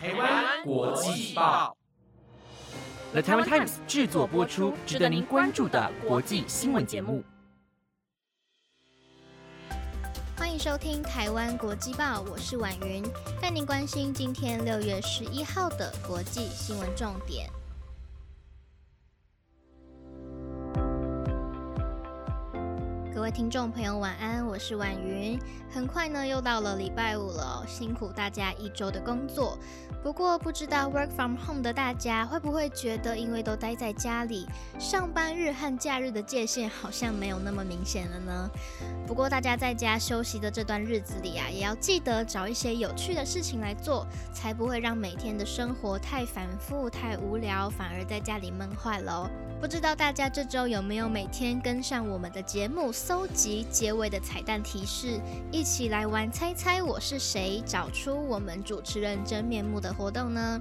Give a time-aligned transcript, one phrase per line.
[0.00, 1.76] 台湾国际报
[3.10, 7.24] ，The Taiwan Times 制作播出，值得您关注的国际新闻节目。
[10.36, 13.02] 欢迎收听台湾国际报，我是婉云，
[13.42, 17.50] 带您关心今天六月十一号的国际新闻重点。
[23.30, 25.38] 听众朋友，晚安，我是婉云。
[25.70, 29.58] 很快呢，又到了礼拜五了，辛苦大家一周的工作。
[30.02, 34.46] 不过，不知道 work from home 的大家会不会觉得，因为都待在家里，
[34.78, 38.50] 上班日和假日的界限好像没有那么明显了呢？
[39.06, 49.30] 不过，大家在家休息的这段日子里啊，也要记得找一些有趣的事情来做，才不会让每天的生活太反复、太无聊，反而在家里闷坏了哦。
[49.60, 60.60] 不知道大家这周有没有每天跟上我们的节目，搜集结尾的彩蛋提示，一起来玩猜猜我是谁，找出我们主持人真面目的活动呢？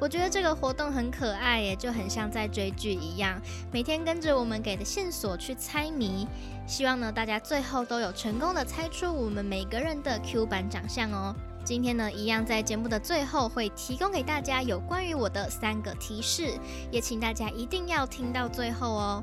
[0.00, 3.38] 我觉得这个活动很可爱耶，就很像在追剧一样，
[3.70, 6.26] 每天跟着我们给的线索去猜谜。
[6.66, 11.34] 希望呢大家最后都有成功的猜出我们每个人的 Q 版长相哦。
[11.64, 16.58] 今天呢，一样在节目的最后会提供给大家有关于我的三个提示，
[16.90, 19.22] 也请大家一定要听到最后哦。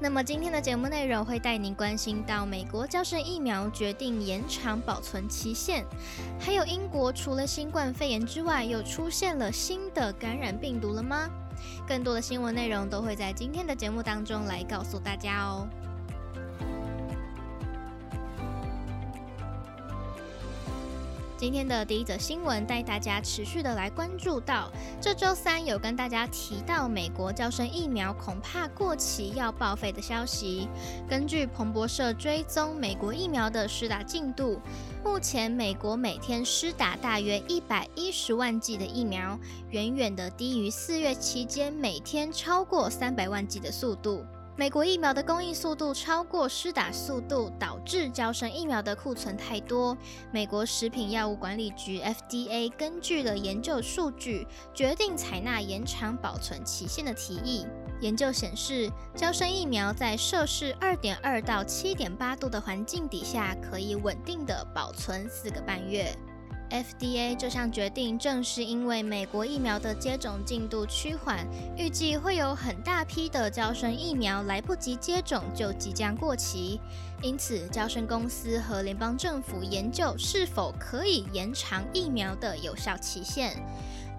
[0.00, 5.84] 那么今天的节目内容会带您关心到美国交生疫苗决定延长保存期限，
[6.40, 11.28] 还有英国除了新冠肺炎之外，又出现了新的感染病毒了吗？
[11.86, 15.68] 更多的新闻内容都会在今天的节目当中来告诉大家哦。
[21.44, 30.66] 今天的第一则新闻带大家持续的来关注到，这周三有跟大家提到美国交生疫苗恐怕过期要报废的消息。
[31.06, 34.58] 根据彭博社追踪美国疫苗的施打进度，
[35.04, 44.24] 目前美国每天施打大约一百一十万剂的疫苗，远远的低于四月期间每天超过三百万剂的速度。
[44.56, 49.98] 美国疫苗的供应速度超过施打速度，导致交生疫苗的库存太多。
[50.30, 57.66] 美国食品药物管理局 （FDA） 根据了研究数据，决定采纳延长保存期限的提议。
[58.00, 66.16] 研究显示，交生疫苗在摄氏二点二到七点八度的环境底下，可以稳定的保存四个半月。
[66.70, 76.80] FDA 这项决定正是因为美国疫苗的接种进度趋缓，预计会有很大批的交生疫苗来不及接种就即将过期，
[77.22, 83.56] 因此交生公司和联邦政府研究是否可以延长疫苗的有效期限。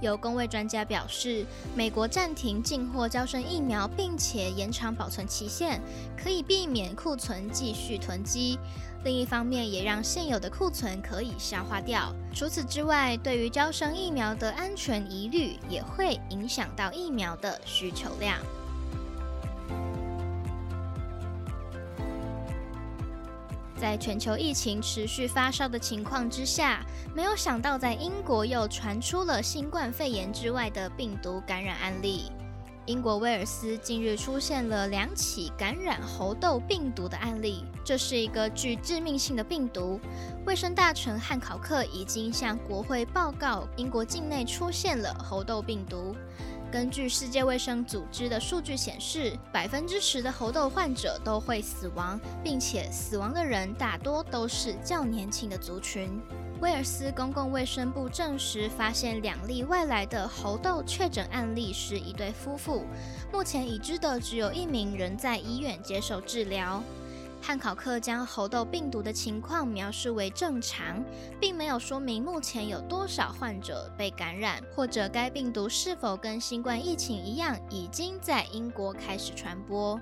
[0.02, 1.46] 有工位专家表示，
[1.76, 5.80] 美国暂停进货招生疫苗，并且延长保存期限，
[6.18, 8.60] 可以避免库存继续囤积。
[9.04, 12.14] 另一方面，也让现有的库存可以消化掉。
[12.34, 18.40] 除此之外，对于招生疫苗的安全疑虑，也会影响到疫苗的需求量。
[23.80, 32.32] 在全球疫情持续发烧的情况之下，没有想到在英国又传出了新冠肺炎之外的病毒感染案例。
[32.86, 40.00] 英国威尔斯近日出现了两起感染猴痘病毒的案例，这是一个具致命性的病毒。
[40.46, 46.16] 卫生大臣汉考克已经向国会报告，英国境内出现了猴痘病毒。
[46.76, 56.20] 根据世界卫生组织的数据显示，百分之十的猴痘患者都会死亡，并且死亡的人大多都是较年轻的族群。
[56.60, 62.84] 威尔斯公共卫生部证实，发现两例外来的猴痘确诊案例是一对夫妇。
[63.32, 66.84] 目前已知的只有一名人在医院接受治疗。
[67.46, 71.06] 汉考克将猴痘病毒的情况描述为正常，
[71.40, 80.02] 并没有说明目前有多少患者被感染，或者该病毒是否跟新冠疫情一样，已经在英国开始传播。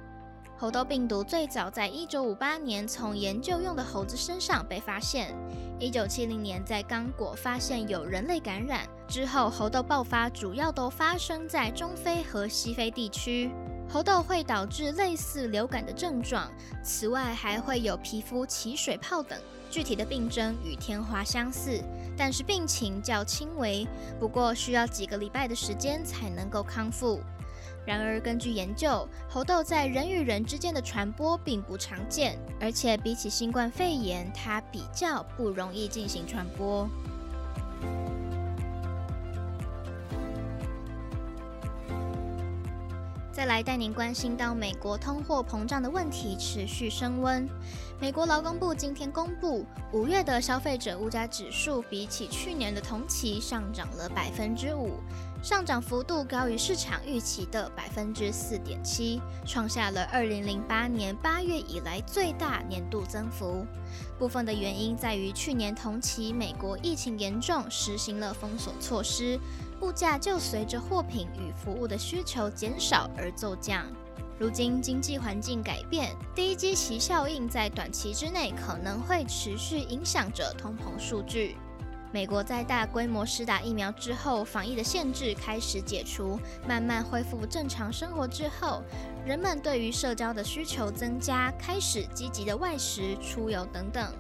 [0.58, 5.36] 猴痘病毒最早在一九五八年从研究用的猴子身上被发现，
[5.82, 13.52] 一九七零年在刚果发现有人类感染之后，猴痘爆发主要都发生在中非和西非地区。
[13.94, 16.52] 猴痘会导致类似流感的症状，
[16.82, 21.80] 此外还会有皮肤起水泡等，具体的病症与天花相似，
[22.18, 23.88] 但是病情较轻微，
[24.20, 27.22] 不过需要几个礼拜的时间才能够康复。
[27.86, 36.90] 然而，根据研究，猴痘在人与人之间的传播并不常见，而且比起新冠肺炎，它比较不容易进行传播。
[43.34, 47.50] 再来带您关心到美国通货膨胀的问题持续升温。
[48.00, 55.00] 美国劳工部今天公布，五月的消费者物价指数比起去年的同期上涨了百分之五，
[55.42, 63.66] 上涨幅度高于市场预期的百分之四点七，创下了二零零八年八月以来最大年度增幅。
[64.20, 69.40] 部分的原因在于去年同期美国疫情严重，实行了封锁措施，
[69.84, 73.86] 物价就随着货品与服务的需求减少而骤降。
[74.40, 81.58] 如今经济环境改变，低基期效应在短期之内可能会持续影响着通膨数据。
[82.12, 88.84] 美国在大规模施打疫苗之后，防疫的限制开始解除，慢慢恢复正常生活之后，
[89.26, 94.14] 人们对于社交的需求增加，开始积极的外食、出游等等。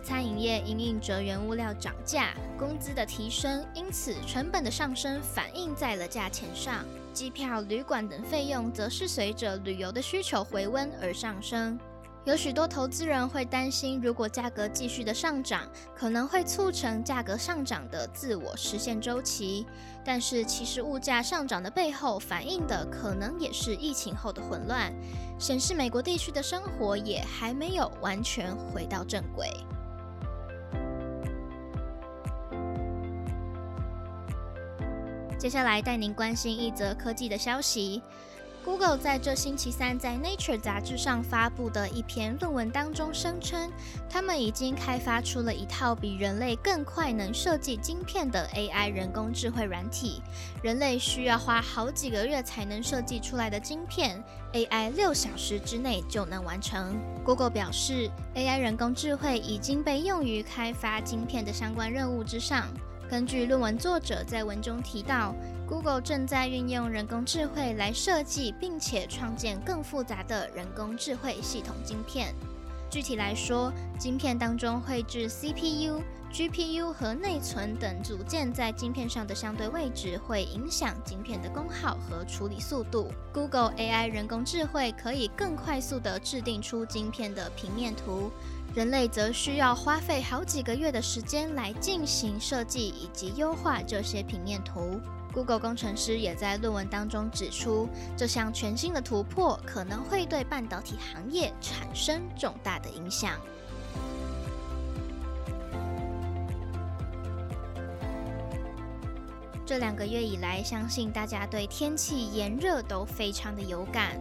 [0.00, 6.84] 餐饮业因应着原物料涨价、工资的提升，因此成本的上升反映在了价钱上。
[7.12, 11.76] 机票、旅馆等费用则是随着旅游的需求回温而上升。
[12.24, 19.66] 有许多投资人会担心，如果价格继续的上涨，可能会促成价格上涨的自我实现周期。
[20.02, 24.90] 但是，其实物价上涨的背后反映的可能也是疫情后的混乱，
[25.38, 29.50] 显示美国地区的生活也还没有完全回到正轨。
[35.38, 38.00] 接下来带您关心一则科技的消息。
[38.64, 43.70] Google 在这星期三在 Nature 杂志上发布的一篇论文当中声称，
[44.08, 50.22] 他们已经开发出了一套比人类更快能设计晶片的 AI 人工智慧软体。
[50.62, 54.22] 人类需要花好几个月才能设计出来的晶片
[54.54, 56.98] ，AI 六小时之内就能完成。
[57.22, 62.66] Google 表示，AI 人工智慧已经被用于开发晶片的相关任务之上。
[63.10, 65.34] 根据论文作者在文中提到
[65.68, 72.34] ，Google 正在运用人工智慧来设计并且创建更复杂的人工智慧系统晶片。
[72.90, 76.00] 具体来说，晶片当中绘制 CPU、
[76.34, 83.08] GPU 和内存等组件在晶片上的相对位置，会影响晶片的功耗和处理速度。
[83.32, 88.32] Google AI 人工智慧可以更快速地制定出晶片的平面图。
[88.74, 95.00] 人类则需要花费好几个月的时间来进行设计以及优化这些平面图。
[95.32, 103.38] Google 工程师也在论文当中指出，这项全新的突破可能会对半导体行业产生重大的影响。
[109.74, 114.16] 这两个月以来，相信大家对天气炎热都非常的有感。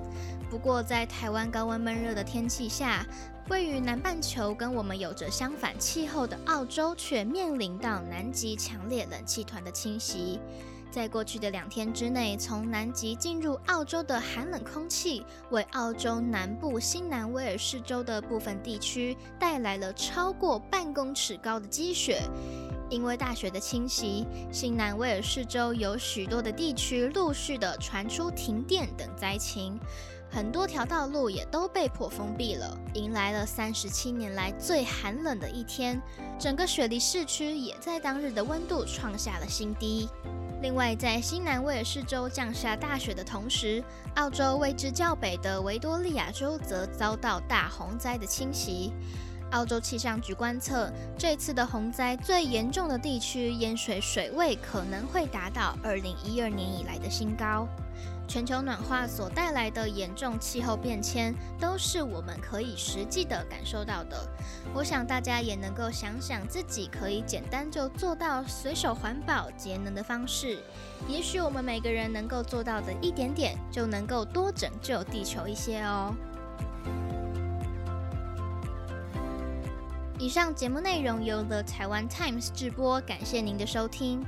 [0.50, 3.06] 不过，在台湾高温闷热的天气下，
[3.50, 10.40] 位于南半球跟我们有着相反气候的澳洲，却面临到南极强烈冷气团的侵袭。
[10.90, 22.24] 在过去的两天之内，从南极进入澳洲的寒冷空气，为澳洲南部新南威尔士州的部分地区带来了超过半公尺高的积雪。
[22.90, 29.80] 因为大雪的侵袭，新南威尔士州有许多的地区陆续的传出停电等灾情。
[30.30, 36.02] 很多条道路也都被迫封闭了，迎来了三十七年来最寒冷的一天。
[36.40, 40.10] 整个雪梨市区也在当日的温度创下了新低。
[40.64, 43.84] 另外，在新南威尔士州降下大雪的同时，
[44.16, 48.92] 澳洲位置较北的维多利亚州则遭到大洪灾的侵袭。
[49.54, 57.68] 澳洲气象局观测，这次的洪灾最严重的地区淹水水位可能会达到二零一二年以来的新高。
[58.26, 64.28] 全球暖化所带来的严重气候变迁，都是我们可以实际的感受到的。
[64.74, 70.58] 我想大家也能够想想自己可以简单就做到随手环保节能的方式。
[71.08, 76.16] 也许我们每个人能够做到的一点点，就能够多拯救地球一些哦。
[80.24, 84.26] 以上节目内容由 The Taiwan Times 直播，感谢您的收听。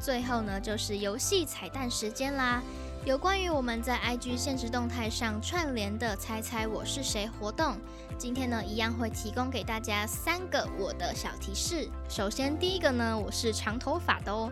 [0.00, 2.60] 最后呢，就是游戏彩蛋时间啦。
[3.04, 7.76] 有关于我们在 IG 现实动态上串联的“猜猜我是谁”活动，
[8.18, 11.88] 今天呢一样会提供给大家三个我的小提示。
[12.08, 14.50] 首先，第一个呢，我是长头发的哦；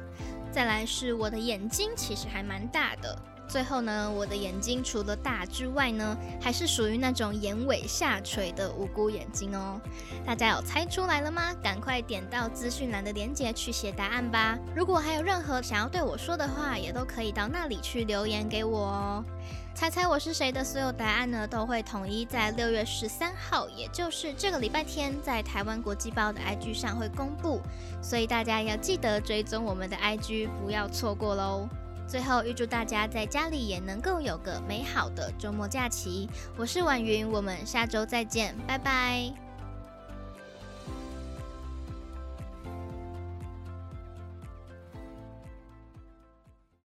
[0.52, 3.18] 再来是我的眼睛其实还蛮大的。
[3.46, 9.80] 最后呢，我的眼睛除了大之外呢，还是属于那种眼尾下垂的无辜眼睛哦。
[10.26, 11.54] 大家有猜出来了吗？
[11.62, 14.58] 赶快点到资讯栏的链接去写答案吧。
[14.74, 19.24] 如果还有任何想要对我说的话，也都可以到那里去留言给我哦。
[19.74, 27.60] 猜猜我是谁的所有答案呢，都会统一在六月十三号，也就是这个礼拜天，在台湾国际报的 IG 上会公布，
[28.00, 31.68] 所以大家要记得追踪我们的 IG，不要错过喽。
[32.14, 36.28] 最后，预祝大家在家里也能够有个美好的周末假期。
[36.56, 39.43] 我是婉云，我们下周再见，拜拜。